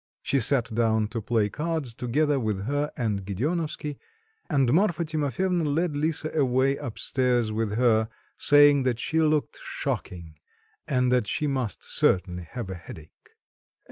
[0.23, 3.99] She sat down to play cards together with her and Gedeonovsky,
[4.49, 10.39] and Marfa Timofyevna led Lisa away up stairs with her, saying that she looked shocking,
[10.87, 13.29] and that she must certainly have a headache.